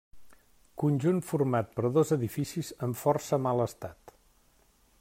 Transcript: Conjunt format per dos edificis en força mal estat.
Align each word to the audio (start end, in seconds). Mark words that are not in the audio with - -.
Conjunt 0.83 1.19
format 1.31 1.69
per 1.79 1.91
dos 1.97 2.13
edificis 2.17 2.71
en 2.87 2.97
força 3.03 3.39
mal 3.49 3.65
estat. 3.67 4.17